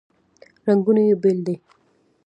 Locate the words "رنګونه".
0.67-1.01